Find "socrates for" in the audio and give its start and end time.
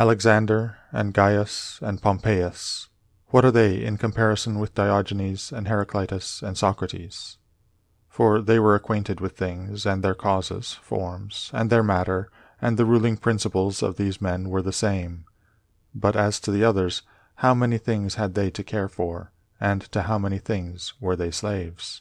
6.56-8.40